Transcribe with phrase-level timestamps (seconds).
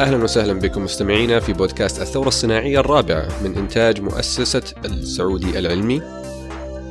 [0.00, 6.02] أهلا وسهلا بكم مستمعينا في بودكاست الثورة الصناعية الرابعه من إنتاج مؤسسة السعودي العلمي.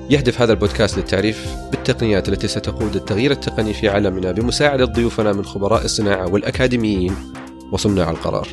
[0.09, 5.85] يهدف هذا البودكاست للتعريف بالتقنيات التي ستقود التغيير التقني في عالمنا بمساعدة ضيوفنا من خبراء
[5.85, 7.15] الصناعة والأكاديميين
[7.71, 8.47] وصناع القرار.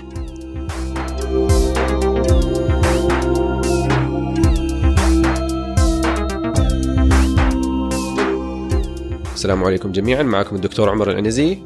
[9.34, 11.58] السلام عليكم جميعا معكم الدكتور عمر العنزي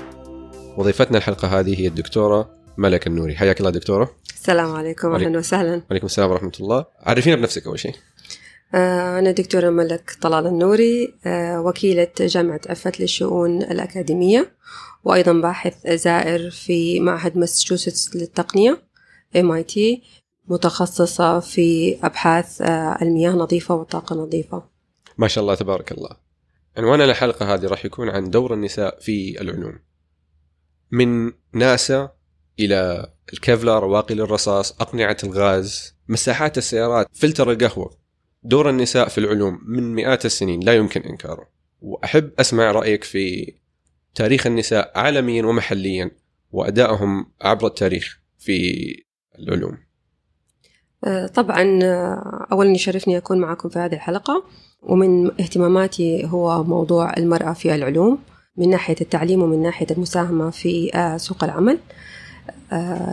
[0.77, 3.37] وضيفتنا الحلقة هذه هي الدكتورة ملك النوري.
[3.37, 4.11] حياك الله دكتورة.
[4.35, 5.15] السلام عليكم.
[5.15, 5.83] أهلا وسهلا.
[5.91, 6.85] وعليكم السلام ورحمة الله.
[7.01, 7.95] عرفينا بنفسك أول شيء.
[8.75, 14.53] آه، أنا دكتورة ملك طلال النوري آه، وكيلة جامعة أفت للشؤون الأكاديمية
[15.05, 18.83] وأيضا باحث زائر في معهد ماساتشوستس للتقنية
[19.37, 19.79] MIT
[20.49, 24.63] متخصصة في أبحاث آه، المياه نظيفة والطاقة نظيفة.
[25.19, 26.11] ما شاء الله تبارك الله.
[26.77, 29.79] عنوان الحلقة هذه راح يكون عن دور النساء في العلوم.
[30.91, 32.18] من ناسا
[32.61, 37.91] إلى الكevlar واقي الرصاص أقنعة الغاز مساحات السيارات فلتر القهوة
[38.43, 41.49] دور النساء في العلوم من مئات السنين لا يمكن إنكاره.
[41.81, 43.55] وأحب أسمع رأيك في
[44.15, 46.11] تاريخ النساء عالميا ومحليا
[46.53, 48.87] وأدائهم عبر التاريخ في
[49.39, 49.79] العلوم.
[51.05, 54.45] آه، طبعا آه، أولا يشرفني أكون معكم في هذه الحلقة.
[54.83, 58.19] ومن اهتماماتي هو موضوع المرأة في العلوم
[58.57, 61.79] من ناحية التعليم ومن ناحية المساهمة في آه، سوق العمل.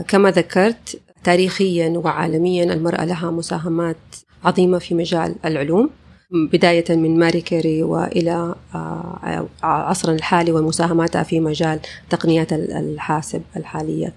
[0.08, 3.98] كما ذكرت تاريخيا وعالميا المرأة لها مساهمات
[4.44, 5.90] عظيمة في مجال العلوم
[6.32, 14.14] بداية من ماري كيري وإلى آه، عصرنا الحالي ومساهماتها في مجال تقنيات الحاسب الحالية.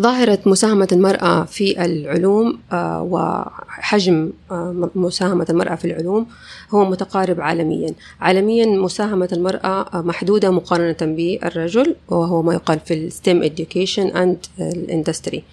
[0.00, 6.26] ظاهرة مساهمة المرأة في العلوم آه، وحجم آه، مساهمة المرأة في العلوم
[6.70, 7.94] هو متقارب عالميا.
[8.20, 15.44] عالميا مساهمة المرأة آه، محدودة مقارنة بالرجل وهو ما يقال في الستيم education and الاندستري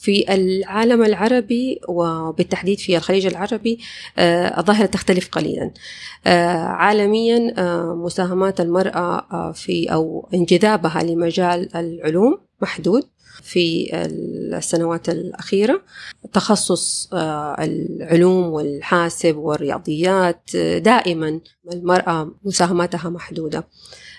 [0.00, 3.78] في العالم العربي وبالتحديد في الخليج العربي
[4.18, 5.70] الظاهرة تختلف قليلا.
[6.66, 7.54] عالميا
[7.94, 13.02] مساهمات المرأة في أو انجذابها لمجال العلوم محدود.
[13.42, 15.82] في السنوات الأخيرة.
[16.32, 21.40] تخصص آه، العلوم والحاسب والرياضيات آه، دائما
[21.72, 23.64] المرأة مساهماتها محدودة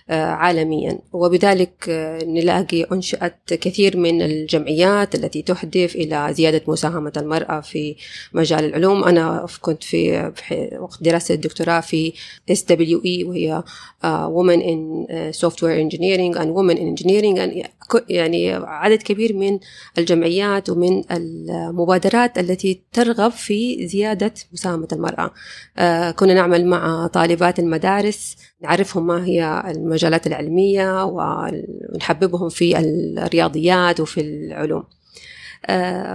[0.10, 1.00] آه، عالميا.
[1.14, 1.90] وبذلك
[2.24, 7.96] نلاقي أنشأت كثير من الجمعيات التي تهدف إلى زيادة مساهمة المرأة في
[8.34, 9.04] مجال العلوم.
[9.04, 10.32] أنا كنت في
[10.80, 12.14] وقت دراسة الدكتوراه في
[12.52, 13.64] SWE وهي
[14.04, 17.64] Women in Software Engineering and Women in Engineering
[18.10, 19.60] يعني عدد كبير من
[19.98, 25.32] الجمعيات ومن المبادرات التي ترغب في زيادة مساهمة المرأة.
[25.78, 34.22] آه، كنا نعمل مع طالبات المدارس نعرفهم ما هي المجالات العلمية ونحببهم في الرياضيات وفي
[34.22, 34.84] العلوم.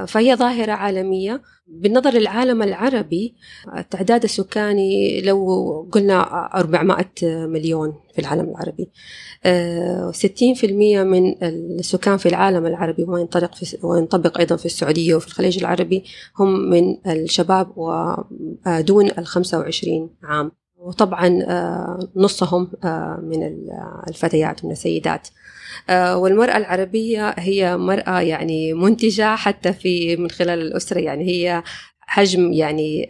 [0.06, 1.42] فهي ظاهرة عالمية.
[1.66, 3.34] بالنظر للعالم العربي
[3.78, 6.20] التعداد السكاني لو قلنا
[6.54, 8.90] 400 مليون في العالم العربي.
[9.44, 11.44] آه، 60% من
[11.78, 16.04] السكان في العالم العربي وينطبق في وينطبق أيضا في السعودية وفي الخليج العربي
[16.38, 20.63] هم من الشباب ودون ال 25 عام.
[20.84, 23.42] وطبعا آه، نصهم آه، من
[24.08, 25.28] الفتيات من السيدات.
[25.90, 30.98] آه، والمرأة العربية هي مرأة يعني منتجة حتى في من خلال الأسرة.
[31.00, 31.62] يعني هي
[32.00, 33.08] حجم يعني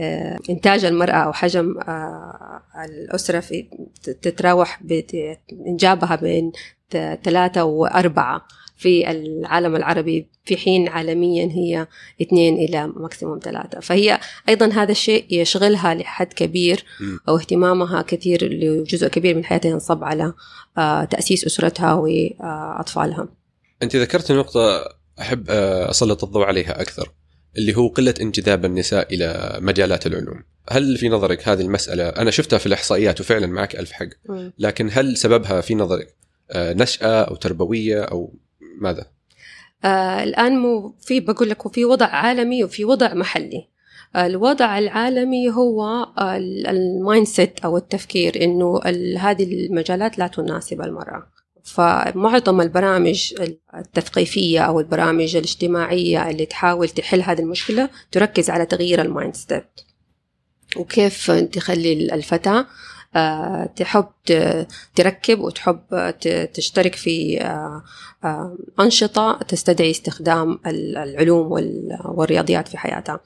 [0.51, 1.75] إنتاج المرأة أو حجم
[2.85, 3.67] الأسرة في
[4.23, 6.53] تتراوح بإنجابها بين
[7.25, 8.47] ثلاثة وأربعة.
[8.77, 11.87] في العالم العربي في حين عالميا هي
[12.23, 13.81] اثنين إلى ماكسيموم ثلاثة.
[13.81, 16.85] فهي أيضا هذا الشيء يشغلها لحد كبير.
[17.29, 20.33] أو اهتمامها كثير لجزء كبير من حياتها ينصب على
[20.79, 23.29] آه، تأسيس أسرتها وأطفالها.
[23.83, 24.85] أنت ذكرت نقطة
[25.21, 27.13] أحب آه، أسلط الضوء عليها أكثر
[27.59, 30.43] اللي هو قلة انجذاب النساء إلى مجالات العلوم.
[30.71, 34.07] هل في نظرك هذه المسألة أنا شفتها في الإحصائيات وفعلا معك ألف حق
[34.59, 36.15] لكن هل سببها في نظرك
[36.51, 38.35] آه، نشأة أو تربوية أو
[38.81, 39.07] ماذا؟
[39.85, 43.69] آه الآن مو في بقول لك في وضع عالمي وفي وضع محلي.
[44.17, 45.83] آه، الوضع العالمي هو
[46.19, 48.33] آه، ال mindset أو التفكير
[48.87, 51.27] ال- هذه المجالات لا تناسب المرأة.
[51.65, 53.35] فمعظم البرامج
[53.75, 59.35] التثقيفية أو البرامج الاجتماعية اللي تحاول تحل هذه المشكلة تركز على تغيير ال mind
[60.77, 62.67] وكيف تخلي الفتاة آه،
[63.77, 64.07] تحب
[64.95, 66.15] تركب وتحب
[66.55, 67.83] تشترك في آه،
[68.25, 73.21] آه، أنشطة تستدعي استخدام ال- العلوم وال- والرياضيات في حياتها.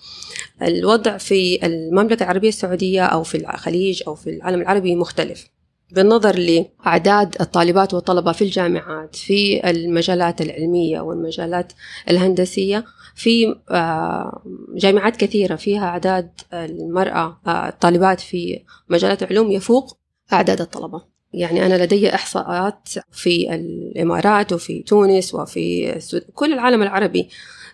[0.62, 5.49] الوضع في المملكة العربية السعودية أو في الخليج أو في العالم العربي مختلف.
[5.90, 11.73] بالنظر لأعداد الطالبات والطلبة في الجامعات في المجالات العلمية والمجالات
[12.11, 14.43] الهندسية في آه،
[14.75, 19.99] جامعات كثيرة فيها أعداد المرأة آه، الطالبات في مجالات العلوم يفوق
[20.32, 21.02] أعداد الطلبة.
[21.32, 25.99] يعني أنا لدي إحصاءات في الإمارات وفي تونس وفي
[26.35, 27.29] كل العالم العربي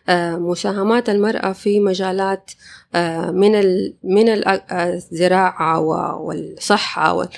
[0.09, 2.51] آه، مساهمات المرأة في مجالات
[3.33, 3.53] من
[4.05, 4.29] من
[4.73, 5.81] الزراعة
[6.21, 7.29] والصحة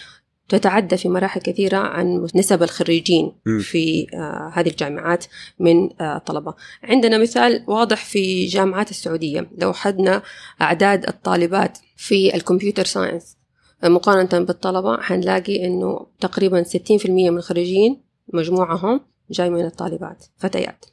[0.49, 3.59] تتعدى في مراحل كثيرة عن نسب الخريجين م.
[3.59, 5.25] في آه هذه الجامعات
[5.59, 6.55] من آه طلبة.
[6.83, 9.51] عندنا مثال واضح في جامعات السعودية.
[9.59, 10.23] لو حدنا
[10.63, 13.37] أعداد الطالبات في ال computer science
[13.85, 18.03] مقارنة بالطلبة حنلاقي أنه تقريبا 60% من الخريجين
[18.33, 19.01] مجموعهم
[19.31, 20.85] جاي من الطالبات فتيات.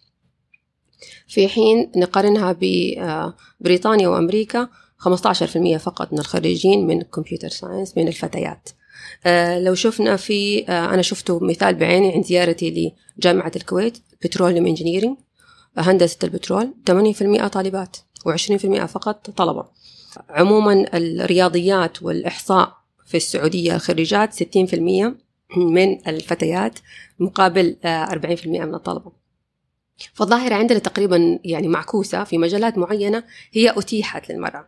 [1.28, 8.70] في حين نقارنها ببريطانيا وأمريكا 15% فقط من الخريجين من computer science من الفتيات.
[8.70, 8.83] آه،
[9.60, 15.18] لو شفنا في آه، أنا شفته مثال بعيني عند زيارتي لجامعة الكويت petroleum engineering
[15.78, 17.98] هندسة البترول 80% طالبات
[18.28, 19.66] و20% فقط طلبة.
[20.30, 25.16] عموما الرياضيات والإحصاء في السعودية خريجات 60%
[25.58, 26.80] من الفتيات
[27.20, 29.12] مقابل 40% آه، من الطلبة.
[30.14, 34.68] فالظاهرة عندنا تقريبا يعني معكوسة في مجالات معينة هي أتيحت للمرأة.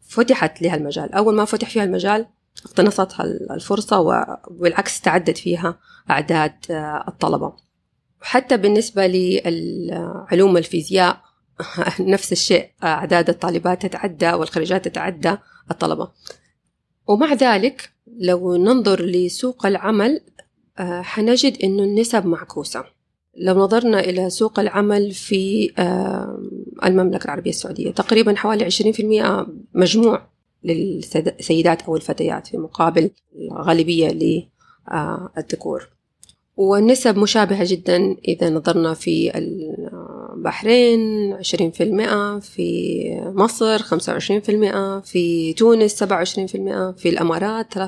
[0.00, 1.12] فتحت لها المجال.
[1.12, 2.26] أول ما فتح فيها المجال
[2.64, 5.78] اقتنصتها الفرصة وبالعكس تعدد فيها
[6.10, 7.52] أعداد آه، الطلبة.
[8.20, 11.20] حتى بالنسبة لعلوم الفيزياء
[12.00, 15.36] نفس الشيء أعداد الطالبات تتعدى والخريجات تتعدى
[15.70, 16.10] الطلبة.
[17.06, 17.90] ومع ذلك
[18.20, 20.20] لو ننظر لسوق العمل
[20.78, 22.84] آه، حنجد أنه النسب معكوسة.
[23.36, 25.72] لو نظرنا إلى سوق العمل في
[26.84, 30.33] المملكة العربية السعودية تقريبا حوالي 20% مجموع
[30.64, 33.10] للسيدات أو الفتيات في مقابل
[33.52, 35.88] الغالبية للذكور.
[36.56, 39.38] والنسب مشابهة جدا إذا نظرنا في
[40.34, 41.42] البحرين 20%
[42.40, 43.00] في
[43.34, 46.06] مصر 25% في تونس 27%
[46.96, 47.80] في الأمارات 13%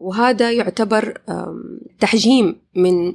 [0.00, 1.20] وهذا يعتبر
[2.00, 3.14] تحجيم من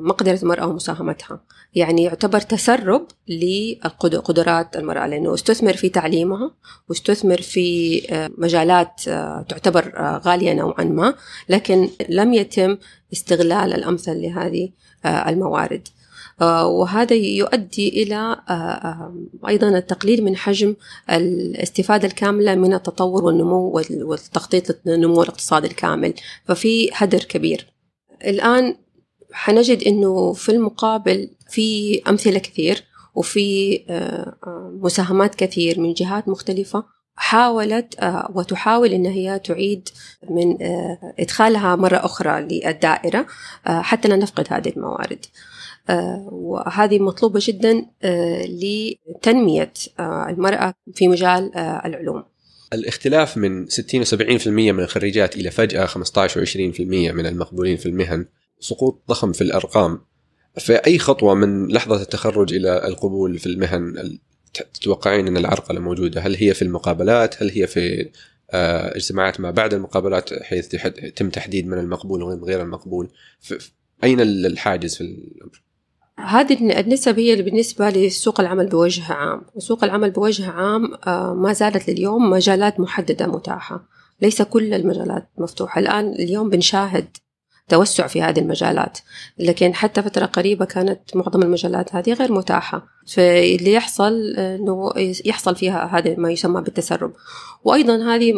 [0.00, 1.40] مقدرة المرأة ومساهمتها.
[1.74, 6.54] يعني يعتبر تسرب لقدرات المرأة لأنه استثمر في تعليمها
[6.88, 11.14] واستثمر في آه، مجالات آه، تعتبر آه، غالية نوعا ما
[11.48, 12.78] لكن لم يتم
[13.12, 14.70] استغلال الأمثل لهذه
[15.06, 15.88] الموارد.
[16.62, 18.36] وهذا يؤدي إلى
[19.48, 20.74] أيضا التقليل من حجم
[21.10, 26.14] الاستفادة الكاملة من التطور والنمو والتخطيط للنمو الاقتصادي الكامل.
[26.44, 27.72] ففي هدر كبير.
[28.24, 28.76] الآن
[29.32, 32.84] حنجد إنه في المقابل في أمثلة كثير
[33.14, 36.84] وفي آه، آه، مساهمات كثير من جهات مختلفة
[37.14, 39.88] حاولت آه، وتحاول إن هي تعيد
[40.30, 40.56] من
[41.18, 43.26] إدخالها مرة أخرى للدائرة
[43.64, 45.26] حتى لا نفقد هذه الموارد.
[46.30, 47.86] وهذه مطلوبة جدا
[48.44, 52.24] لتنمية المرأة في مجال العلوم.
[52.72, 56.80] الاختلاف من 60 و 70% من الخريجات إلى فجأة 15 و 20%
[57.12, 58.26] من المقبولين في المهن
[58.62, 60.00] سقوط ضخم في الأرقام.
[60.60, 64.18] فأي خطوة من لحظة التخرج إلى القبول في المهن
[64.74, 68.10] تتوقعين أن العرقله موجوده هل هي في المقابلات؟ هل هي في
[68.50, 73.08] آه، اجتماعات ما بعد المقابلات حيث يتم تحديد من المقبول وغير المقبول؟
[74.04, 75.62] أين الحاجز في الأمر؟
[76.18, 79.42] هذه النسب هي بالنسبة لسوق العمل بوجه عام.
[79.54, 83.88] وسوق العمل بوجه عام آه، ما زالت لليوم مجالات محددة متاحة.
[84.22, 85.80] ليس كل المجالات مفتوحة.
[85.80, 87.16] الآن اليوم بنشاهد
[87.72, 88.98] توسع في هذه المجالات.
[89.38, 92.86] لكن حتى فترة قريبة كانت معظم المجالات هذه غير متاحة.
[93.06, 94.92] فاللي يحصل أنه
[95.24, 97.12] يحصل فيها هذا ما يسمى بالتسرب.
[97.64, 98.34] وأيضا هذه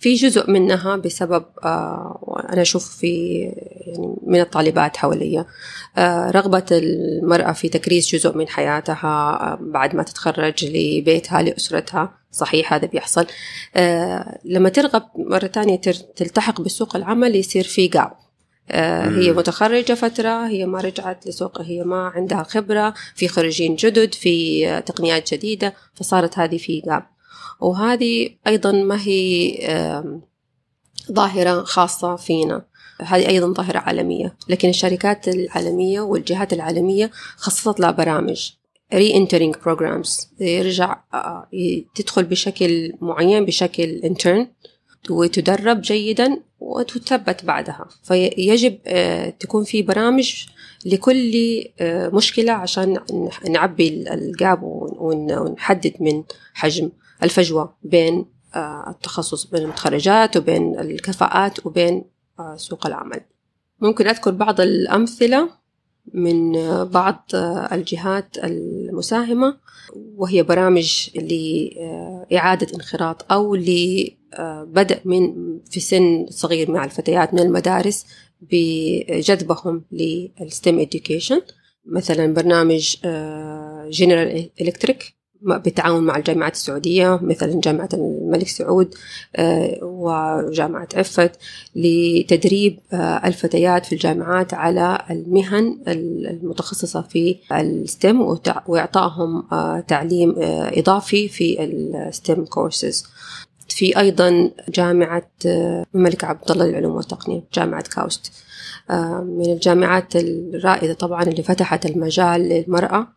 [0.00, 3.42] في جزء منها بسبب آه، أنا أشوف في
[3.86, 5.46] يعني من الطالبات حواليا.
[5.96, 12.14] آه، رغبة المرأة في تكريس جزء من حياتها آه، بعد ما تتخرج لبيتها لأسرتها.
[12.30, 13.26] صحيح هذا بيحصل.
[14.44, 15.76] لما ترغب مرة ثانية
[16.16, 18.25] تلتحق بسوق العمل يصير في gap آه،
[18.70, 24.66] هي متخرجة فترة هي ما رجعت لسوق هي ما عندها خبرة في خريجين جدد في
[24.86, 27.06] تقنيات جديدة فصارت هذه في gap
[27.60, 29.58] وهذه أيضا ما هي
[31.12, 32.62] ظاهرة خاصة فينا.
[33.00, 34.36] هذه أيضا ظاهرة عالمية.
[34.48, 38.50] لكن الشركات العالمية والجهات العالمية خصصت لها برامج
[38.94, 41.48] re-entering programs يرجع آه،
[41.94, 44.48] تدخل بشكل معين بشكل انترن
[45.10, 47.88] وتدرب جيدا وتثبت بعدها.
[48.02, 50.46] فيجب آه، تكون في برامج
[50.86, 51.32] لكل
[51.80, 52.98] آه، مشكلة عشان
[53.48, 56.22] نعبي الجاب ونحدد من
[56.54, 56.90] حجم
[57.22, 62.04] الفجوة بين آه، التخصص بين المتخرجات وبين الكفاءات وبين
[62.56, 63.20] سوق العمل.
[63.80, 65.65] ممكن أذكر بعض الأمثلة.
[66.14, 66.52] من
[66.84, 67.30] بعض
[67.72, 69.56] الجهات المساهمة
[70.16, 75.34] وهي برامج لإعادة انخراط أو لبدء من
[75.70, 78.06] في سن صغير مع الفتيات من المدارس
[78.40, 81.40] بجذبهم لل STEM education.
[81.88, 82.96] مثلا برنامج
[83.90, 88.94] جنرال إلكتريك بالتعاون مع الجامعات السعودية مثل جامعة الملك سعود
[89.36, 91.30] آه، وجامعة عفت
[91.76, 101.28] لتدريب آه، الفتيات في الجامعات على المهن المتخصصة في ال STEM وإعطائهم آه، تعليم إضافي
[101.28, 103.06] في ال STEM courses
[103.68, 105.30] في أيضا جامعة
[105.94, 108.32] الملك عبد الله للعلوم والتقنية جامعة كاوست.
[109.22, 113.08] من الجامعات الرائدة طبعا اللي فتحت المجال للمرأة.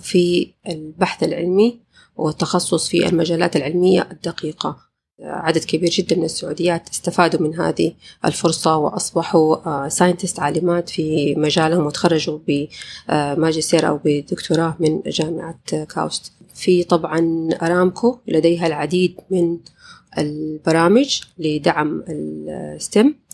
[0.00, 1.80] في البحث العلمي
[2.16, 4.76] والتخصص في المجالات العلمية الدقيقة.
[5.20, 7.92] عدد كبير جدا من السعوديات استفادوا من هذه
[8.24, 15.58] الفرصة وأصبحوا scientist آه، عالمات في مجالهم وتخرجوا بماجستير أو بدكتوراه من جامعة
[15.94, 16.32] كاوست.
[16.54, 19.58] في طبعا أرامكو لديها العديد من
[20.18, 23.24] البرامج لدعم ال STEM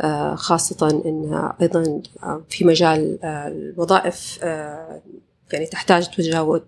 [0.00, 2.02] آه، خاصة أنها أيضا
[2.48, 4.38] في مجال الوظائف
[5.52, 6.08] يعني تحتاج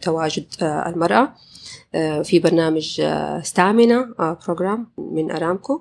[0.00, 1.34] تواجد آه، المرأة
[1.94, 3.02] آه، في برنامج
[3.42, 5.80] STEMania آه، program من أرامكو.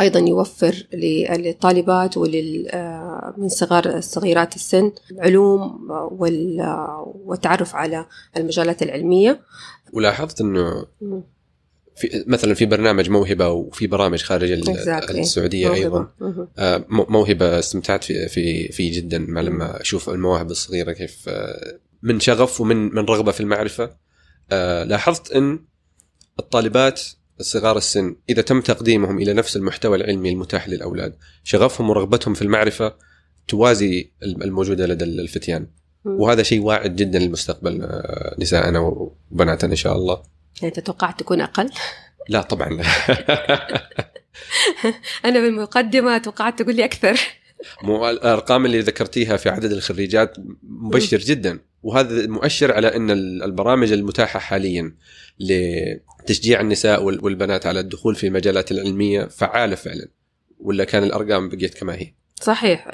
[0.00, 2.70] أيضا يوفر للطالبات ولل
[3.36, 5.88] من صغار الصغيرات السن العلوم
[7.24, 9.40] والتعرف على المجالات العلمية.
[9.92, 10.86] ولاحظت أنه
[11.96, 15.10] في مثلا في برنامج موهبة وفي برامج خارج exactly.
[15.10, 16.08] السعودية موهبة.
[16.58, 16.84] أيضا.
[16.88, 21.28] موهبة استمتعت في في في جدا لما أشوف المواهب الصغيرة كيف
[22.02, 23.96] من شغف ومن من رغبة في المعرفة.
[24.52, 25.64] آه لاحظت إن
[26.38, 27.02] الطالبات
[27.40, 32.94] الصغار السن إذا تم تقديمهم إلى نفس المحتوى العلمي المتاح للأولاد شغفهم ورغبتهم في المعرفة
[33.48, 35.66] توازي الموجودة لدى الفتيان.
[36.04, 40.22] وهذا شيء واعد جدا للمستقبل آه، نساءنا وبناتنا إن شاء الله.
[40.62, 41.70] يعني تتوقع تكون أقل؟
[42.28, 42.68] لا طبعا.
[42.68, 42.84] لا
[45.24, 47.20] أنا بالمقدمه توقعت تقول لي أكثر.
[47.82, 51.58] مو الأرقام اللي ذكرتيها في عدد الخريجات مبشر جدا.
[51.82, 53.10] وهذا مؤشر على إن
[53.42, 54.94] البرامج المتاحة حاليا
[55.40, 60.08] لتشجيع النساء والبنات على الدخول في المجالات العلمية فعالة فعلا.
[60.60, 62.88] ولا كان الأرقام بقيت كما هي؟ صحيح.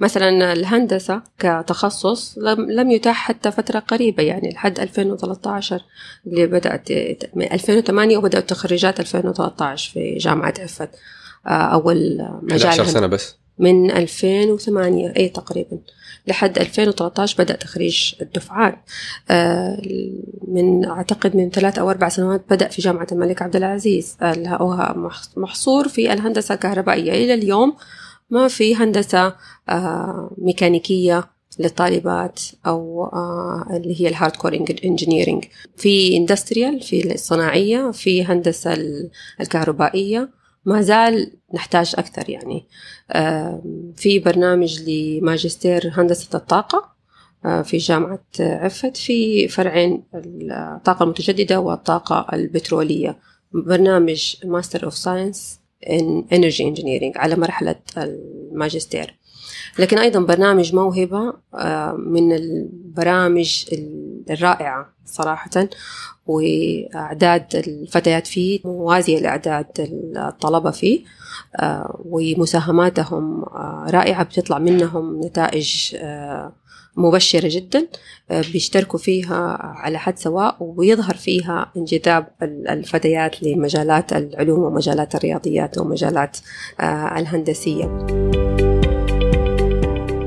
[0.00, 5.80] مثلا الهندسة كتخصص لم يتاح حتى فترة قريبة يعني لحد 2013
[6.26, 10.90] اللي بدأت 2008 وبدأت تخرجات 2013 في جامعة عفت
[11.46, 15.78] آه، أول مجال 10 سنة بس؟ من 2008 أي تقريبا.
[16.26, 18.78] لحد 2013 بدأ تخريج الدفعات.
[19.30, 19.82] آه،
[20.48, 24.16] من أعتقد من ثلاث أو أربع سنوات بدأ في جامعة الملك عبد العزيز
[25.36, 27.12] محصور في الهندسة الكهربائية.
[27.12, 27.76] إلى اليوم
[28.30, 29.34] ما في هندسة
[29.68, 31.24] آه، ميكانيكية
[31.58, 35.44] للطالبات أو آه، اللي هي ال hardcore engineering
[35.76, 38.76] في industrial في الصناعية في هندسة
[39.40, 40.41] الكهربائية.
[40.64, 42.66] ما زال نحتاج أكثر يعني.
[43.96, 46.92] في برنامج لماجستير هندسة الطاقة
[47.62, 53.18] في جامعة عفت في فرعين الطاقة المتجددة والطاقة البترولية.
[53.52, 59.14] برنامج Master of Science in Energy Engineering على مرحلة الماجستير.
[59.78, 61.32] لكن أيضا برنامج موهبة
[61.98, 63.64] من البرامج
[64.30, 65.50] الرائعة صراحة
[66.26, 69.66] وأعداد الفتيات فيه موازية لأعداد
[70.16, 71.00] الطلبة فيه
[71.60, 75.96] آه، ومساهماتهم آه، رائعة بتطلع منهم نتائج
[76.96, 77.86] مبشرة جدا
[78.30, 86.36] بيشتركوا فيها على حد سواء ويظهر فيها انجذاب الفتيات لمجالات العلوم ومجالات الرياضيات ومجالات
[87.16, 88.06] الهندسية.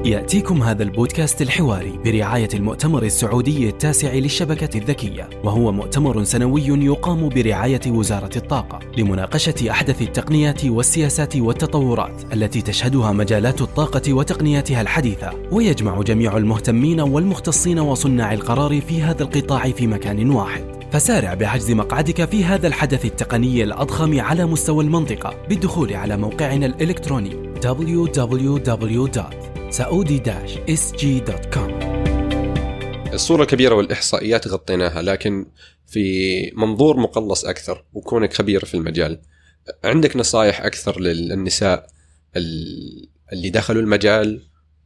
[0.05, 7.81] يأتيكم هذا البودكاست الحواري برعاية المؤتمر السعودي التاسع للشبكة الذكية وهو مؤتمر سنوي يقام برعاية
[7.88, 16.38] وزارة الطاقة لمناقشة أحدث التقنيات والسياسات والتطورات التي تشهدها مجالات الطاقة وتقنياتها الحديثة ويجمع جميع
[16.38, 20.63] المهتمين والمختصين وصناع القرار في هذا القطاع في مكان واحد.
[20.91, 27.53] فسارع بحجز مقعدك في هذا الحدث التقني الأضخم على مستوى المنطقة بالدخول على موقعنا الإلكتروني
[27.63, 29.54] www.
[31.53, 31.79] كوم
[33.13, 35.46] الصورة الكبيرة والإحصائيات غطيناها لكن
[35.88, 39.22] في منظور مقلص أكثر وكونك خبير في المجال
[39.84, 41.88] عندك نصائح أكثر للنساء
[43.34, 44.41] اللي دخلوا المجال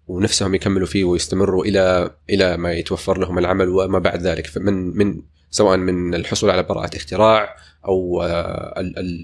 [0.08, 4.58] ونفسهم يكملوا فيه ويستمروا إلى إلى ما يتوفر لهم العمل وما بعد ذلك.
[4.58, 7.56] من من سواء من الحصول على براءة اختراع
[7.86, 8.24] أو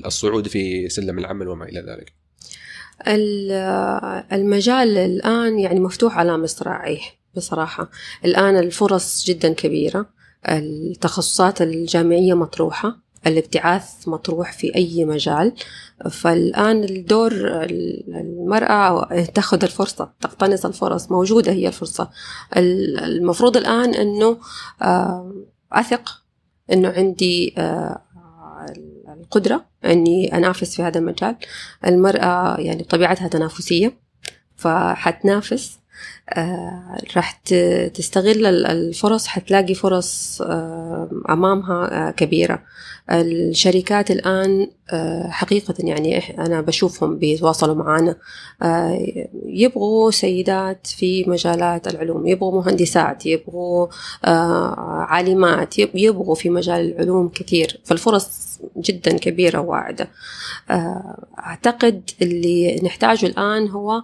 [0.05, 2.24] الصعود في سلم العمل وما إلى ذلك.
[4.33, 6.99] المجال الآن يعني مفتوح على مصراعيه
[7.35, 7.89] بصراحة.
[8.25, 10.05] الآن الفرص جدا كبيرة.
[10.49, 13.05] التخصصات الجامعية مطروحة.
[13.27, 15.53] الابتعاث مطروح في أي مجال.
[16.11, 22.09] فالآن الدور ال- المرأة تأخذ الفرصة تقتنص الفرص موجودة هي الفرصة.
[22.57, 24.37] ال- المفروض الآن أنه
[24.81, 25.33] آه،
[25.71, 26.21] أثق
[26.73, 28.01] أنه عندي آه،
[29.21, 31.35] القدرة أني أنافس في هذا المجال.
[31.87, 33.97] المرأة يعني طبيعتها تنافسية
[34.55, 35.79] فحتنافس
[37.15, 42.63] راح ت- تستغل ال- الفرص حتلاقي فرص آه، أمامها آه، كبيرة.
[43.11, 48.15] الشركات الآن آه، حقيقة يعني أنا بشوفهم بيتواصلوا معنا
[48.63, 49.07] آه،
[49.45, 53.87] يبغوا سيدات في مجالات العلوم يبغوا مهندسات يبغوا
[54.25, 54.75] آه،
[55.09, 57.81] عالمات يب- يبغوا في مجال العلوم كثير.
[57.85, 60.07] فالفرص جدا كبيرة وواعدة.
[60.71, 64.03] آه، أعتقد اللي نحتاجه الآن هو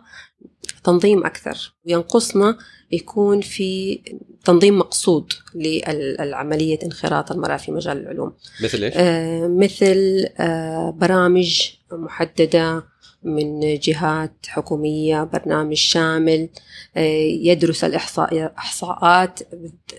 [0.83, 1.73] تنظيم أكثر.
[1.85, 2.57] ينقصنا
[2.91, 4.01] يكون في
[4.45, 8.33] تنظيم مقصود لعملية انخراط المرأة في مجال العلوم.
[8.63, 12.83] مثل إيش؟ آه، مثل آه، برامج محددة
[13.23, 16.49] من جهات حكومية برنامج شامل
[16.97, 16.99] آه،
[17.41, 19.39] يدرس الإحصاءات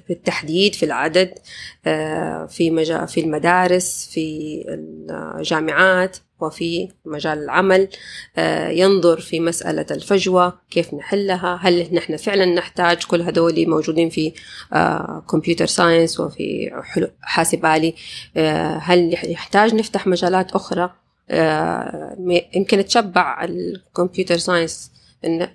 [0.08, 1.34] بالتحديد في العدد
[2.48, 6.16] في في المدارس في الجامعات.
[6.42, 7.88] وفي مجال العمل
[8.36, 14.32] آه، ينظر في مسألة الفجوة كيف نحلها هل نحن فعلا نحتاج كل هذول موجودين في
[15.30, 16.70] computer science وفي
[17.20, 17.94] حاسب آلي
[18.36, 20.90] آه، هل يحتاج نفتح مجالات أخرى؟
[21.30, 22.16] آه،
[22.54, 24.90] يمكن تشبع ال computer science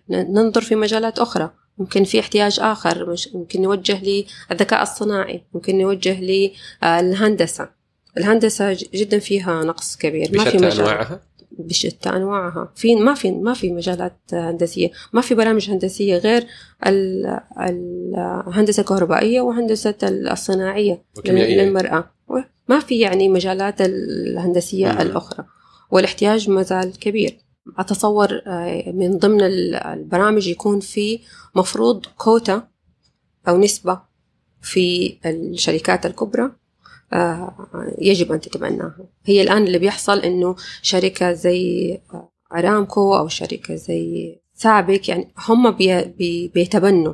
[0.09, 1.51] ننظر في مجالات أخرى.
[1.77, 6.21] ممكن في احتياج آخر ممكن نوجه للذكاء الصناعي ممكن نوجه
[6.83, 7.76] للهندسة
[8.17, 10.79] الهندسة جدا فيها نقص كبير ما في بشتى مجال.
[10.79, 11.21] أنواعها؟
[11.59, 12.71] بشتى أنواعها.
[12.75, 14.91] في ما في ما في مجالات هندسية.
[15.13, 16.47] ما في برامج هندسية غير
[16.87, 21.61] ال- الهندسه الكهربائيه وهندسة الصناعية وكيميائية.
[21.63, 22.11] للمرأة.
[22.69, 25.01] ما في يعني مجالات الهندسية مم.
[25.01, 25.45] الأخرى.
[25.91, 27.37] والاحتياج ما زال كبير.
[27.77, 31.19] أتصور آه، من ضمن ال- البرامج يكون في
[31.55, 32.67] مفروض كوتا
[33.47, 33.99] أو نسبة
[34.61, 36.51] في الشركات الكبرى.
[37.97, 39.07] يجب أن تتبناها.
[39.25, 41.99] هي الآن اللي بيحصل أنه شركة زي
[42.53, 47.13] أرامكو أو شركة زي سابك يعني هم بي بي بيتبنوا.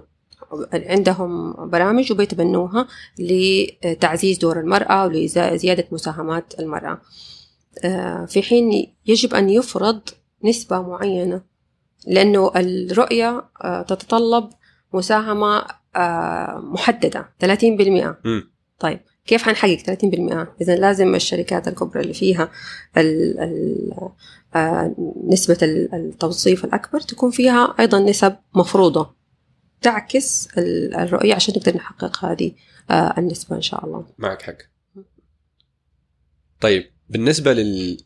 [0.74, 2.88] عندهم برامج وبيتبنوها
[3.20, 7.02] لتعزيز دور المرأة ولزيادة مساهمات المرأة.
[7.84, 10.02] آه، في حين يجب أن يفرض
[10.44, 11.42] نسبة معينة
[12.08, 14.50] لأنه الرؤية آه، تتطلب
[14.94, 18.52] مساهمة آه، محددة 30% مم.
[18.80, 22.52] طيب كيف حنحقق 30% إذا لازم الشركات الكبرى اللي فيها
[22.98, 23.92] ال ال
[24.56, 24.96] آه،
[25.28, 29.16] نسبة ال- التوظيف الأكبر تكون فيها أيضا نسب مفروضة.
[29.82, 32.52] تعكس ال- الرؤية عشان نقدر نحقق هذه
[32.90, 34.06] آه، النسبة إن شاء الله.
[34.18, 34.58] معك حق.
[36.62, 37.98] طيب بالنسبة لل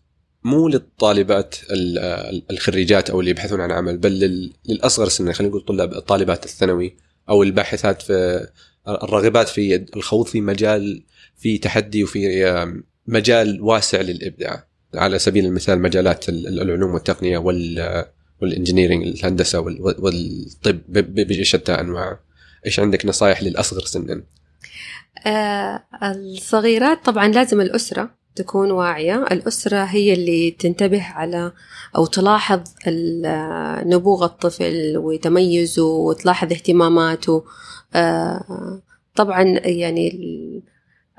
[0.44, 5.50] مو للطالبات ال- ال- الخريجات أو اللي يبحثون عن عمل بل لل- للأصغر سنا خلينا
[5.52, 6.98] نقول طلاب الطالبات الثانوي
[7.30, 8.48] أو الباحثات في
[8.88, 11.04] الراغبات في الخوض في مجال
[11.38, 12.76] في تحدي وفي
[13.08, 14.67] مجال واسع للإبداع.
[14.95, 18.06] على سبيل المثال مجالات ال- ال- العلوم والتقنية وال
[18.41, 20.82] والانجنييرنج الهندسة وال- والطب
[21.15, 22.19] بشتى انواعه
[22.65, 24.23] إيش عندك نصائح للأصغر سنا؟
[25.26, 29.23] آه، الصغيرات طبعا لازم الأسرة تكون واعية.
[29.32, 31.52] الأسرة هي اللي تنتبه على
[31.95, 37.34] أو تلاحظ ال- نبوغ الطفل وتميزه وتلاحظ اهتماماته.
[37.38, 37.43] آه،
[39.16, 40.62] طبعا يعني ال-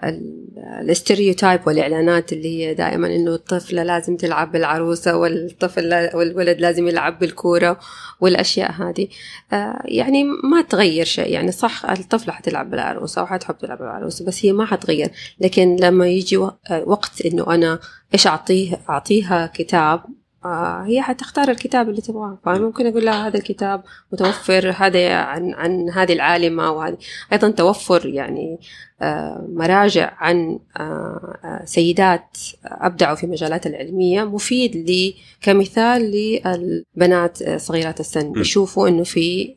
[0.04, 0.48] ال-
[0.80, 7.78] الاستريوتايب والإعلانات اللي هي دائما إنه الطفله لازم تلعب بالعروسة والطفل والولد لازم يلعب بالكورة
[8.20, 9.08] والأشياء هذه.
[9.52, 11.32] آه، يعني ما تغير شيء.
[11.32, 15.10] يعني صح الطفله حتلعب بالعروسة وحتحب تلعب بالعروسة بس هي ما حتغير.
[15.40, 17.78] لكن لما يجي آه، وقت إنه أنا
[18.14, 20.00] إيش اعطيه أعطيها كتاب
[20.44, 22.38] آه، هي حتختار الكتاب اللي تبغاه.
[22.44, 26.96] فممكن أقول لها هذا الكتاب متوفر هذا عن عن هذه العالمة وهذه
[27.32, 28.60] أيضا توفر يعني
[29.02, 38.32] آه، مراجع عن آه، سيدات أبدعوا في مجالات العلمية مفيد لي كمثال للبنات صغيرات السن.
[38.36, 39.54] يشوفوا إنه في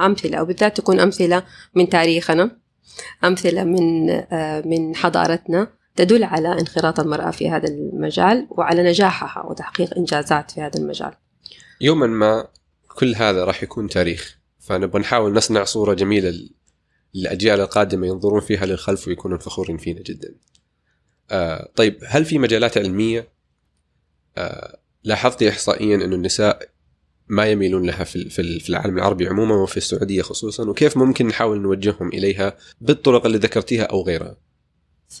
[0.00, 1.42] أمثلة وبالذات تكون أمثلة
[1.74, 2.56] من تاريخنا
[3.24, 4.06] أمثلة من
[4.70, 5.81] من حضارتنا.
[5.96, 11.12] تدل على انخراط المرأة في هذا المجال وعلى نجاحها وتحقيق إنجازات في هذا المجال.
[11.80, 12.48] يوما ما
[12.98, 16.50] كل هذا راح يكون تاريخ فنبغى نحاول نصنع صورة جميلة لل-
[17.14, 20.34] للأجيال القادمة ينظرون فيها للخلف ويكونون فخورين فينا جدا.
[21.30, 23.28] آه طيب هل في مجالات علمية؟
[24.36, 26.68] آه لاحظتي إحصائيا أن النساء
[27.28, 32.56] ما يميلون لها في العالم العربي عموما وفي السعودية خصوصا وكيف ممكن نحاول نوجههم إليها
[32.80, 34.36] بالطرق اللي ذكرتيها أو غيرها؟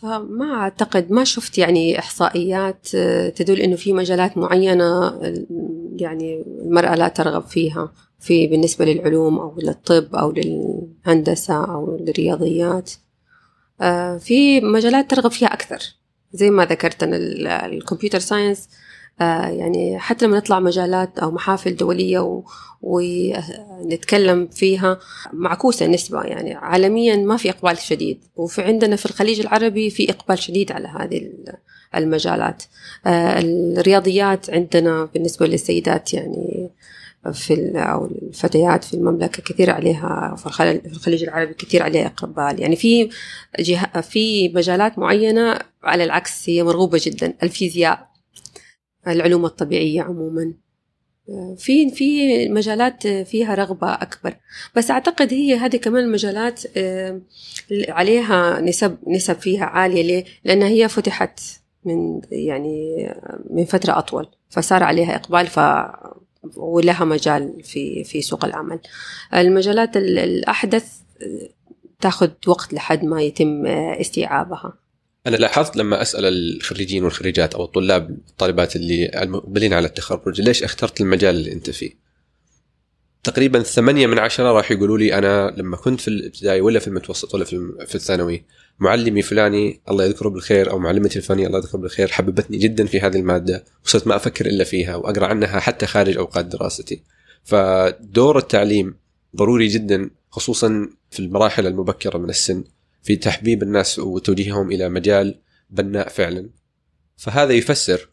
[0.00, 5.18] فما أعتقد ما شفت يعني إحصائيات آه، تدل إنه في مجالات معينة
[5.96, 12.90] يعني المرأة لا ترغب فيها في بالنسبة للعلوم أو للطب أو للهندسة أو للرياضيات.
[13.80, 15.78] آه، في مجالات ترغب فيها أكثر
[16.32, 17.16] زي ما ذكرت أنا
[17.66, 18.68] الكمبيوتر ساينس.
[19.20, 22.42] يعني حتى لما نطلع مجالات أو محافل دولية
[22.82, 24.98] ونتكلم فيها
[25.32, 26.54] معكوسة النسبة يعني.
[26.54, 28.24] عالميا ما في إقبال شديد.
[28.36, 31.30] وفي عندنا في الخليج العربي في إقبال شديد على هذه
[31.94, 32.62] المجالات.
[33.06, 36.70] آه، الرياضيات عندنا بالنسبة للسيدات يعني
[37.32, 40.46] في أو الفتيات في المملكة كثير عليها في
[40.86, 42.60] الخليج العربي كثير عليها إقبال.
[42.60, 43.10] يعني في
[43.60, 47.34] جهة في مجالات معينة على العكس هي مرغوبة جدا.
[47.42, 48.11] الفيزياء.
[49.06, 50.52] العلوم الطبيعية عموما.
[51.56, 54.34] في في مجالات فيها رغبة أكبر.
[54.76, 57.20] بس أعتقد هي هذه كمان المجالات آه،
[57.88, 60.02] عليها نسب نسب فيها عالية.
[60.02, 61.40] ليه؟ لأنها هي فتحت
[61.84, 63.08] من يعني
[63.50, 64.28] من فترة أطول.
[64.50, 65.60] فصار عليها إقبال ف
[66.56, 68.80] ولها مجال في في سوق العمل.
[69.34, 71.48] المجالات الأحدث آه،
[72.00, 74.81] تاخذ وقت لحد ما يتم آه، استيعابها.
[75.26, 81.00] أنا لاحظت لما أسأل الخريجين والخريجات أو الطلاب الطالبات اللي المقبلين على التخرج ليش اخترت
[81.00, 82.02] المجال اللي أنت فيه؟
[83.24, 87.34] تقريبا ثمانية من عشرة راح يقولوا لي أنا لما كنت في الابتدائي ولا في المتوسط
[87.34, 88.44] ولا في, الثانوي
[88.78, 93.16] معلمي فلاني الله يذكره بالخير أو معلمتي الفلانية الله يذكره بالخير حببتني جدا في هذه
[93.16, 97.02] المادة وصرت ما أفكر إلا فيها وأقرأ عنها حتى خارج أوقات دراستي
[97.44, 98.94] فدور التعليم
[99.36, 102.64] ضروري جدا خصوصا في المراحل المبكرة من السن
[103.02, 106.50] في تحبيب الناس وتوجيههم إلى مجال بناء فعلا.
[107.16, 108.08] فهذا يفسر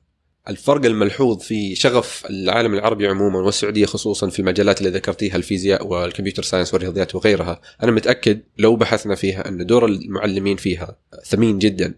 [0.49, 6.43] الفرق الملحوظ في شغف العالم العربي عموما والسعودية خصوصا في المجالات اللي ذكرتيها الفيزياء والكمبيوتر
[6.43, 11.93] ساينس والرياضيات وغيرها، أنا متأكد لو بحثنا فيها أن دور المعلمين فيها ثمين جدا.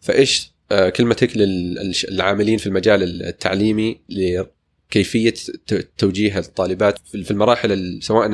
[0.00, 5.34] فإيش آه، كلمتك للعاملين في المجال التعليمي لكيفية
[5.98, 8.30] توجيه الطالبات في المراحل سواء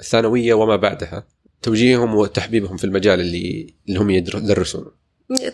[0.00, 1.26] الثانوية وما بعدها.
[1.62, 5.02] توجيههم وتحبيبهم في المجال اللي اللي هم يدرسونه.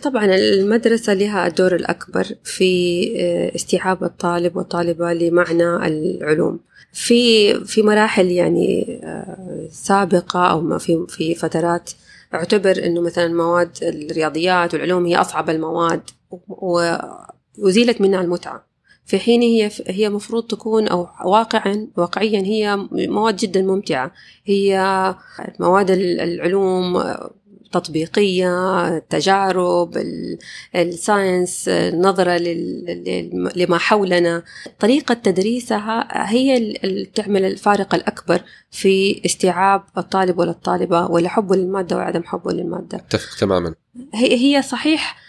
[0.02, 6.60] طبعا المدرسة لها الدور الأكبر في آه، استيعاب الطالب والطالبة لمعنى العلوم.
[6.92, 11.90] في في مراحل يعني آه، سابقة أو في في فترات
[12.34, 16.00] اعتبر إنه مثلا مواد الرياضيات والعلوم هي أصعب المواد
[17.58, 18.66] وزيلت منها المتعة.
[19.08, 24.12] في حين هي هي مفروض تكون أو واقعا واقعيا هي مواد جدا ممتعة.
[24.44, 25.14] هي
[25.60, 27.04] مواد العلوم
[27.72, 29.96] تطبيقية تجارب
[30.76, 32.36] الساينس النظرة
[33.56, 34.42] لما حولنا.
[34.80, 38.40] طريقة تدريسها هي اللي تعمل الفارق الأكبر
[38.70, 42.98] في استيعاب الطالب ولا الطالبة ولا حبه للمادة وعدم حبه للمادة.
[42.98, 43.74] أتفق تماما.
[44.14, 45.27] هي صحيح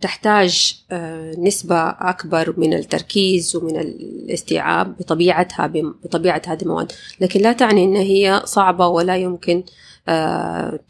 [0.00, 5.66] تحتاج آه، نسبة أكبر من التركيز ومن الاستيعاب بطبيعتها
[6.04, 6.92] بطبيعة هذه المواد.
[7.20, 9.62] لكن لا تعني أن هي صعبة ولا يمكن
[10.08, 10.80] آه،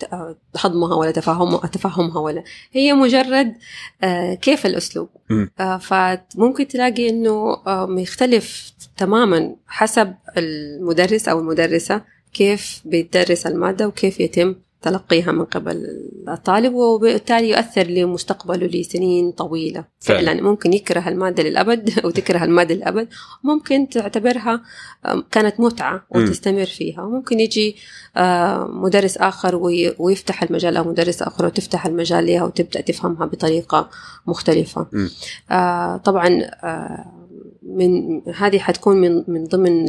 [0.56, 2.44] هضمها ولا تفهمها تفهمها ولا.
[2.72, 3.54] هي مجرد
[4.02, 5.08] آه، كيف الأسلوب.
[5.80, 7.56] فممكن تلاقي أنه
[8.00, 15.86] يختلف تماما حسب المدرس أو المدرسة كيف بتدرس المادة وكيف يتم تلقيها من قبل
[16.28, 19.84] الطالب وبالتالي يؤثر لمستقبله لسنين طويلة.
[20.00, 20.42] فعلا.
[20.42, 23.08] ممكن يكره المادة للأبد أو تكره المادة للأبد.
[23.44, 24.62] ممكن تعتبرها
[25.30, 27.02] كانت متعة وتستمر فيها.
[27.02, 27.76] وممكن يجي
[28.66, 29.56] مدرس آخر
[29.98, 33.90] ويفتح المجال أو مدرس آخر وتفتح المجال لها وتبدأ تفهمها بطريقة
[34.26, 34.86] مختلفة.
[36.04, 36.50] طبعا
[37.76, 39.86] من هذه حتكون من من ضمن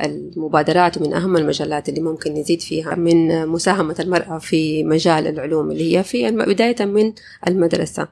[0.00, 5.96] المبادرات ومن أهم المجالات اللي ممكن نزيد فيها من مساهمة المرأة في مجال العلوم اللي
[5.96, 7.12] هي في بداية من
[7.48, 8.08] المدرسة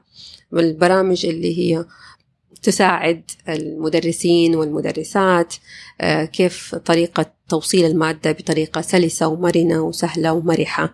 [0.51, 1.85] والبرامج اللي هي
[2.61, 5.53] تساعد المدرسين والمدرسات
[6.01, 10.93] آه، كيف طريقة توصيل المادة بطريقة سلسة ومرنة وسهلة ومرحة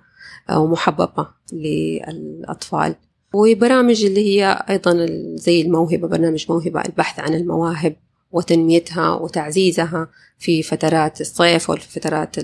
[0.50, 2.96] آه، ومحببة للأطفال.
[3.36, 7.96] وبرامج اللي هي أيضا زي الموهبة برنامج موهبة البحث عن المواهب
[8.32, 10.08] وتنميتها وتعزيزها
[10.40, 12.38] في فترات الصيف والفترات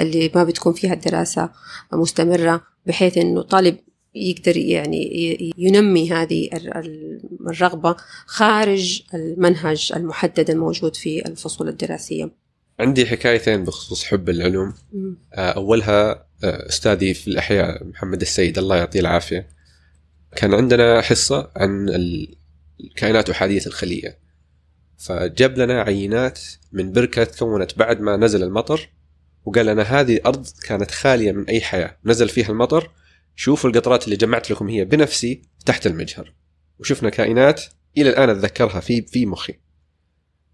[0.00, 1.50] اللي ما بتكون فيها الدراسة
[1.92, 3.76] مستمرة بحيث أنه طالب
[4.14, 6.48] يقدر يعني ينمي هذه
[7.46, 12.30] الرغبة خارج المنهج المحدد الموجود في الفصول الدراسية.
[12.80, 14.74] عندي حكايتين بخصوص حب العلوم.
[15.34, 19.55] آه، أولها آه، أستاذي في الأحياء محمد السيد الله يعطيه العافية.
[20.36, 21.88] كان عندنا حصة عن
[22.80, 24.18] الكائنات أحادية الخلية.
[24.98, 26.40] فجاب لنا عينات
[26.72, 28.88] من بركة تكونت بعد ما نزل المطر
[29.44, 31.96] وقال لنا هذه ارض كانت خالية من أي حياة.
[32.04, 32.90] نزل فيها المطر
[33.36, 36.34] شوفوا القطرات اللي جمعت لكم هي بنفسي تحت المجهر.
[36.78, 37.62] وشفنا كائنات
[37.98, 39.54] إلى الآن أتذكرها في في مخي.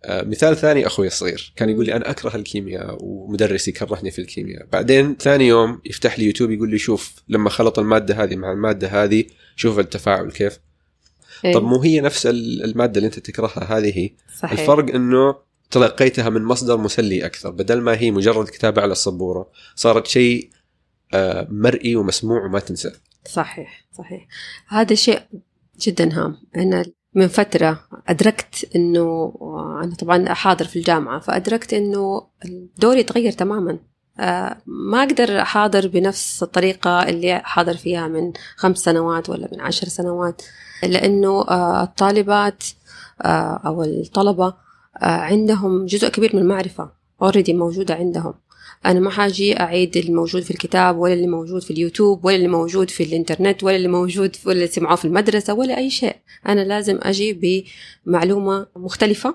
[0.09, 4.67] مثال ثاني أخوي الصغير كان يقول لي أنا أكره الكيمياء ومدرسي كرهني في الكيمياء.
[4.73, 8.89] بعدين ثاني يوم يفتح لي يوتيوب يقول لي شوف لما خلط المادة هذه مع المادة
[8.89, 9.25] هذه
[9.57, 10.59] شوف التفاعل كيف.
[11.45, 14.61] إيه، طب مو هي نفس ال- المادة اللي أنت تكرهها هذه؟ هي صحيح.
[14.61, 15.35] الفرق إنه
[15.71, 17.51] تلقيتها من مصدر مسلي أكثر.
[17.51, 20.51] بدل ما هي مجرد كتابة على السبورة صارت شيء
[21.15, 22.93] آه، مرئي ومسموع وما تنسى.
[23.29, 24.27] صحيح صحيح.
[24.69, 25.21] هذا شيء
[25.81, 26.37] جدا هام.
[26.57, 29.35] أنا من فترة أدركت أنه
[29.85, 32.27] أنا طبعا أحاضر في الجامعة فأدركت أنه
[32.79, 33.79] دوري تغير تماما.
[34.21, 39.89] آه، ما أقدر أحاضر بنفس الطريقة اللي حاضر فيها من خمس سنوات ولا من عشر
[39.89, 40.43] سنوات
[40.83, 42.65] لأنه آه، الطالبات
[43.23, 44.55] آه، أو الطلبة
[45.03, 46.91] عندهم جزء كبير من المعرفة
[47.23, 48.35] اوريدي موجودة عندهم.
[48.87, 52.91] أنا ما حاجي أعيد الموجود في الكتاب ولا اللي موجود في اليوتيوب ولا اللي موجود
[52.91, 56.17] في الإنترنت ولا اللي موجود ولا اللي سمعوه في المدرسة ولا أي شيء.
[56.49, 57.65] أنا لازم أجي
[58.07, 59.35] بمعلومة مختلفة.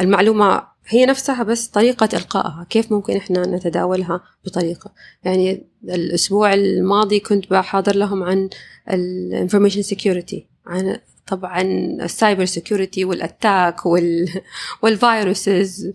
[0.00, 4.92] المعلومة هي نفسها بس طريقة إلقائها كيف ممكن إحنا نتداولها بطريقة.
[5.24, 8.48] يعني الأسبوع الماضي كنت بحاضر لهم عن
[8.90, 11.62] ال information security عن طبعا
[12.02, 14.28] ال cyber security وال
[14.82, 15.92] attack وال وال viruses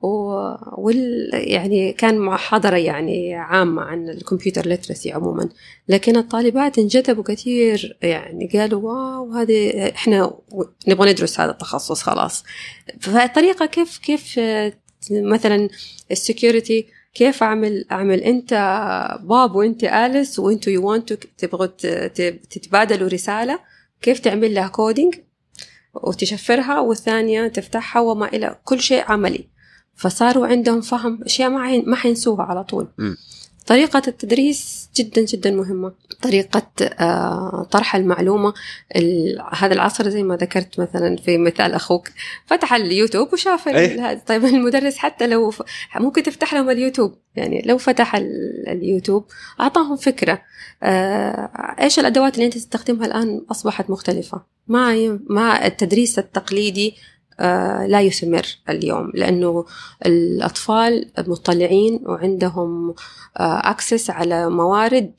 [0.00, 5.48] وال يعني كان محاضرة يعني عامة عن ال computer literacy عموما.
[5.88, 10.34] لكن الطالبات انجذبوا كثير يعني قالوا wow هذه إحنا
[10.88, 12.44] نبغى ندرس هذا التخصص خلاص.
[13.00, 14.40] فالطريقة كيف كيف
[15.10, 15.68] مثلا
[16.10, 18.52] ال security كيف أعمل أعمل أنت
[19.22, 20.96] باب وأنت اليس وانتوا يو
[21.38, 21.66] تبغوا
[22.50, 23.58] تتبادلوا رسالة
[24.02, 25.14] كيف تعمل لها كودينج
[25.94, 29.48] وتشفرها والثانية تفتحها وما إلى كل شيء عملي
[29.94, 33.14] فصاروا عندهم فهم أشياء ما ما حينسوها على طول م.
[33.68, 38.54] طريقة التدريس جدا جدا مهمة طريقة آه طرح المعلومة
[39.52, 42.08] هذا العصر زي ما ذكرت مثلا في مثال أخوك
[42.46, 45.62] فتح اليوتيوب وشاف أيه؟ طيب المدرس حتى لو ف...
[45.96, 48.14] ممكن تفتح لهم اليوتيوب يعني لو فتح
[48.68, 49.26] اليوتيوب
[49.60, 50.42] أعطاهم فكرة
[50.82, 51.50] آه
[51.80, 55.18] إيش الأدوات اللي أنت تستخدمها الآن أصبحت مختلفة ما.
[55.30, 56.94] ما التدريس التقليدي
[57.88, 59.64] لا يثمر اليوم لأنه
[60.06, 62.94] الأطفال مطلعين وعندهم
[63.36, 65.12] أكسس على موارد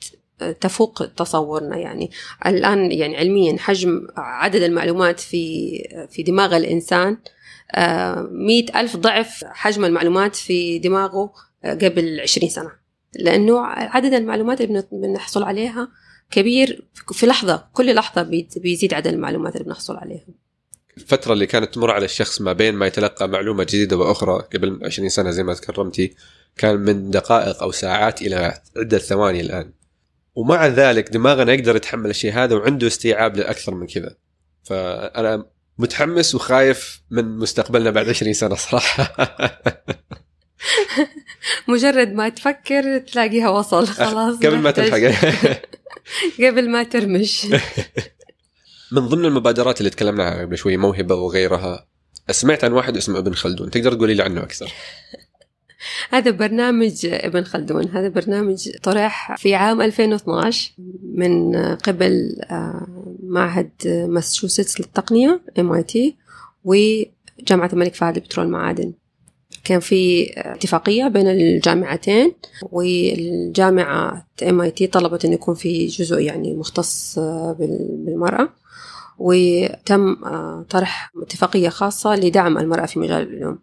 [0.60, 1.76] تفوق تصورنا.
[1.76, 2.10] يعني
[2.46, 5.72] الآن يعني علميا حجم عدد المعلومات في
[6.10, 7.16] في دماغ الإنسان
[8.30, 11.32] مئة ألف ضعف حجم المعلومات في دماغه
[11.64, 12.70] قبل عشرين سنة.
[13.18, 15.88] لأنه عدد المعلومات اللي بنحصل عليها
[16.30, 18.22] كبير في لحظة كل لحظة
[18.56, 20.24] بيزيد عدد المعلومات اللي بنحصل عليها.
[20.96, 25.08] الفترة اللي كانت تمر على الشخص ما بين ما يتلقى معلومة جديدة وأخرى قبل 20
[25.08, 26.14] سنة زي ما تكرمتي
[26.56, 29.72] كان من دقائق أو ساعات إلى عدة ثواني الآن.
[30.34, 34.16] ومع ذلك دماغنا يقدر يتحمل الشيء هذا وعنده استيعاب لأكثر من كذا.
[34.64, 35.46] فأنا
[35.78, 39.14] متحمس وخايف من مستقبلنا بعد 20 سنة صراحة.
[41.68, 44.36] مجرد ما تفكر تلاقيها وصل خلاص.
[44.36, 45.14] قبل ما تلحق.
[46.44, 47.46] قبل ما ترمش.
[48.92, 51.86] من ضمن المبادرات اللي تكلمنا عنها قبل شوي موهبة وغيرها
[52.30, 53.70] سمعت عن واحد اسمه ابن خلدون.
[53.70, 54.72] تقدر تقولي لي عنه أكثر؟
[56.10, 57.88] هذا برنامج ابن خلدون.
[57.88, 60.72] هذا برنامج طرح في عام 2012
[61.14, 62.36] من قبل
[63.22, 65.98] معهد ماساتشوستس للتقنية MIT
[66.64, 68.92] وجامعة الملك فهد لبترول المعادن
[69.64, 77.18] كان في اتفاقية بين الجامعتين والجامعة MIT طلبت أن يكون في جزء يعني مختص
[77.58, 78.59] بالمرأة.
[79.20, 80.16] وتم
[80.70, 83.58] طرح اتفاقية خاصة لدعم المرأة في مجال العلوم.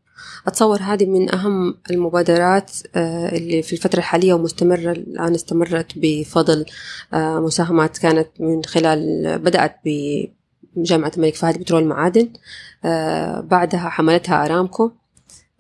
[0.48, 6.66] أتصور هذه من أهم المبادرات اللي في الفترة الحالية ومستمرة الآن استمرت بفضل
[7.14, 12.30] مساهمات كانت من خلال بدأت بجامعة الملك فهد بترول المعادن
[13.48, 14.92] بعدها حملتها أرامكو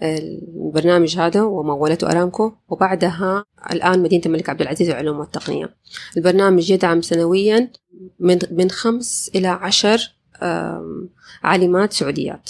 [0.01, 5.69] البرنامج هذا ومولته أرامكو وبعدها الآن مدينة الملك عبد العزيز للعلوم والتقنية.
[6.17, 7.71] البرنامج يدعم سنويا
[8.19, 10.11] من من خمس إلى عشر
[11.43, 12.49] عالمات سعوديات.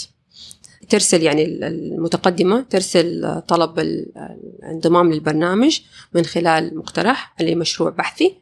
[0.88, 5.80] ترسل يعني المتقدمة ترسل طلب الانضمام للبرنامج
[6.14, 8.34] من خلال مقترح اللي مشروع بحثي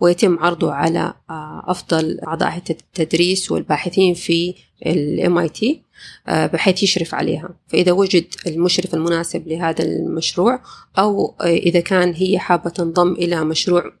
[0.00, 1.14] ويتم عرضه على
[1.66, 4.54] أفضل أعضاء التدريس والباحثين في
[4.86, 5.82] اي تي
[6.28, 7.50] بحيث يشرف عليها.
[7.68, 10.60] فإذا وجد المشرف المناسب لهذا المشروع
[10.98, 13.92] أو إذا كان هي حابة تنضم إلى مشروع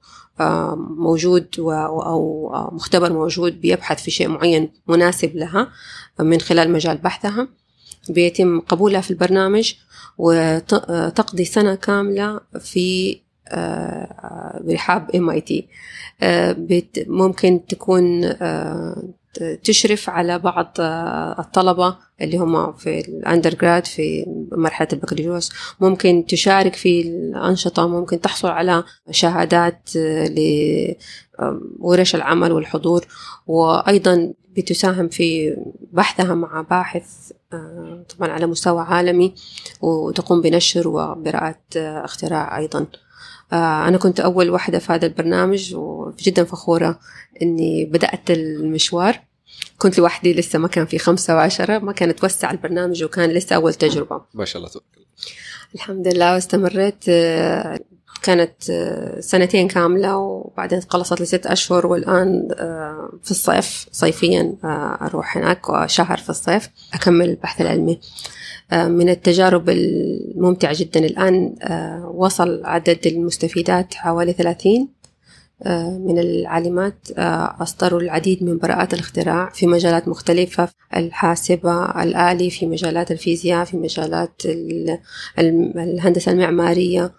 [0.76, 5.68] موجود أو مختبر موجود بيبحث في شيء معين مناسب لها
[6.20, 7.48] من خلال مجال بحثها
[8.08, 9.74] بيتم قبولها في البرنامج
[10.18, 15.68] وتقضي سنة كاملة في آه، برحاب MIT
[17.06, 19.02] ممكن تكون آه،
[19.64, 25.50] تشرف على بعض آه، الطلبة اللي هم في ال undergrad في مرحلة البكالوريوس.
[25.80, 29.90] ممكن تشارك في الأنشطة ممكن تحصل على شهادات
[31.80, 33.06] لورش العمل والحضور.
[33.46, 35.56] وأيضا بتساهم في
[35.92, 37.32] بحثها مع باحث
[38.18, 39.34] طبعا على مستوى عالمي
[39.80, 42.78] وتقوم بنشر وبراءة اختراع أيضا.
[42.80, 43.09] آه،
[43.52, 46.98] أنا كنت أول واحدة في هذا البرنامج وجدا فخورة
[47.42, 49.20] إني بدأت المشوار.
[49.78, 53.74] كنت لوحدي لسه ما كان في خمسة وعشرة ما كان توسع البرنامج وكان لسه أول
[53.74, 54.22] تجربة.
[54.34, 54.86] ما شاء الله تبارك
[55.74, 57.04] الحمد لله واستمريت.
[57.08, 57.80] آه،
[58.22, 62.48] كانت آه، سنتين كاملة وبعدين خلصت لست أشهر والآن
[63.24, 64.56] في الصيف صيفيا
[65.02, 67.92] أروح هناك وشهر في الصيف أكمل البحث العلمي.
[67.92, 74.88] آه، من التجارب الممتعة جدا الآن آه، وصل عدد المستفيدات حوالي 30
[75.62, 77.10] آه، من العالمات
[77.60, 84.42] أصدروا العديد من براءات الاختراع في مجالات مختلفة الحاسبة الآلي في مجالات الفيزياء في مجالات
[85.38, 87.12] الهندسة المعمارية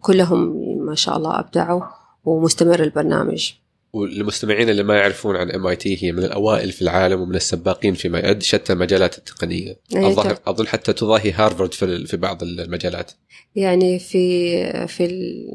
[0.00, 1.82] كلهم ما شاء الله أبدعوا
[2.24, 3.52] ومستمر البرنامج.
[3.92, 8.72] والمستمعين اللي ما يعرفون عن MIT هي من الأوائل في العالم ومن السباقين يعد شتى
[8.72, 9.80] المجالات التقنية.
[9.96, 13.12] الظاهر اظن حتى تضاهي هارفارد في في بعض المجالات.
[13.56, 15.08] يعني في في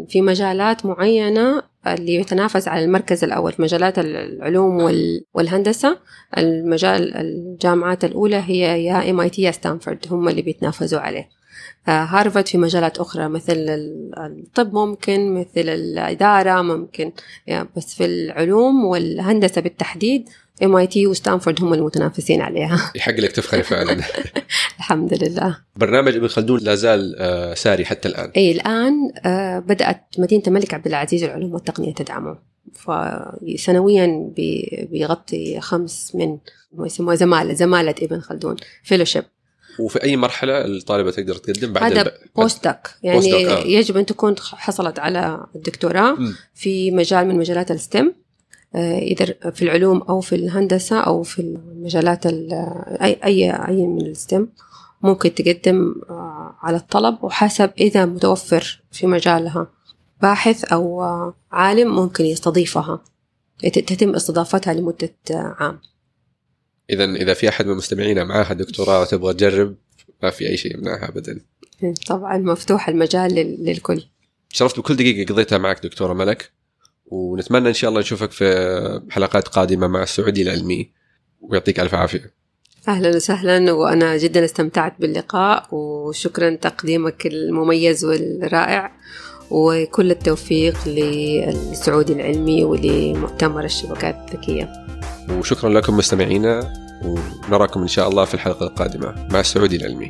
[0.09, 4.77] في مجالات معينة اللي يتنافس على المركز الأول في مجالات العلوم
[5.33, 5.97] والهندسة.
[6.37, 11.29] المجال الجامعات الأولى هي يا MIT يا ستانفورد هم اللي بيتنافسوا عليه.
[11.87, 13.55] هارفارد في مجالات أخرى مثل
[14.17, 17.11] الطب ممكن مثل الإدارة ممكن.
[17.47, 20.29] يعني بس في العلوم والهندسة بالتحديد
[20.63, 22.91] MIT وستانفورد هم المتنافسين عليها.
[22.95, 23.97] يحق لك تفخري فعلا.
[24.79, 25.57] الحمد لله.
[25.75, 28.31] برنامج ابن خلدون لا زال آه، ساري حتى الآن.
[28.37, 28.93] اي الآن
[29.25, 32.37] آه، بدأت مدينة الملك عبد العزيز العلوم والتقنية تدعمه.
[32.73, 34.31] فسنويا
[34.91, 36.37] بيغطي خمس من
[36.79, 39.23] يسموها زمالة زمالة ابن خلدون fellowship
[39.79, 43.59] وفي أي مرحلة الطالبة تقدر تقدم بعد هذا postdoc يعني post آه.
[43.59, 46.17] يجب أن تكون حصلت على الدكتوراه
[46.53, 48.11] في مجال من مجالات ال STEM
[48.75, 54.14] آه، إذا في العلوم أو في الهندسة أو في المجالات اي اي أي من ال
[54.14, 54.47] STEM
[55.01, 57.23] ممكن تقدم آه، على الطلب.
[57.23, 59.67] وحسب إذا متوفر في مجالها
[60.21, 63.01] باحث أو آه، عالم ممكن يستضيفها
[63.59, 65.79] تتم استضافتها لمدة عام.
[66.89, 69.75] اذا إذا في أحد من مستمعينا معاها دكتوراه وتبغى تجرب
[70.23, 71.39] ما في أي شيء يمنعها ابدا.
[72.07, 74.03] طبعا مفتوح المجال للكل.
[74.49, 76.51] شرفت بكل دقيقة قضيتها معك دكتورة ملك
[77.05, 80.91] ونتمنى إن شاء الله نشوفك في حلقات قادمة مع السعودي العلمي.
[81.41, 82.33] ويعطيك ألف عافية.
[82.87, 88.91] أهلا وسهلا وأنا جدا استمتعت باللقاء وشكرا تقديمك المميز والرائع
[89.51, 94.82] وكل التوفيق للسعودي العلمي ولمؤتمر الشبكات الذكية.
[95.31, 99.27] وشكرا لكم مستمعينا ونراكم إن شاء الله في الحلقة القادمة.
[99.31, 100.09] مع السعودي العلمي